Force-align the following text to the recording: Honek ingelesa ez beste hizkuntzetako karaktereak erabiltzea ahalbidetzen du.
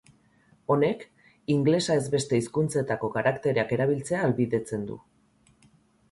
Honek 0.75 1.03
ingelesa 1.55 1.97
ez 2.01 2.05
beste 2.15 2.39
hizkuntzetako 2.41 3.09
karaktereak 3.17 3.75
erabiltzea 3.77 4.17
ahalbidetzen 4.23 4.89
du. 4.89 4.97